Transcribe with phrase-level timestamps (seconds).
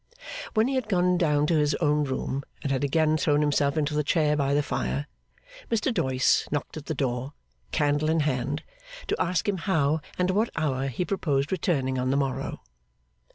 [0.55, 4.03] When he had gone to his own room, and had again thrown himself into the
[4.03, 5.05] chair by the fire,
[5.69, 7.33] Mr Doyce knocked at the door,
[7.71, 8.63] candle in hand,
[9.05, 12.61] to ask him how and at what hour he proposed returning on the morrow?